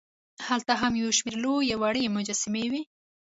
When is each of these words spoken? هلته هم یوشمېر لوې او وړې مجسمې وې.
هلته 0.47 0.73
هم 0.81 0.93
یوشمېر 1.03 1.35
لوې 1.43 1.67
او 1.73 1.79
وړې 1.81 2.13
مجسمې 2.15 2.65
وې. 2.71 2.81